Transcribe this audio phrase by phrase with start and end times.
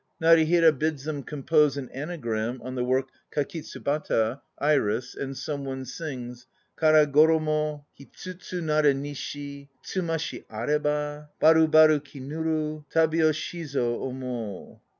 [0.19, 6.47] Narihira bids them compose an anagram on the work Kakitsubata, "iris," and some one sings:
[6.81, 13.23] "ara goromo i tsutsu nare ni shi Tsuma shi areba #oru baru ki nuru 7"abi
[13.23, 14.79] wo shi zo omou."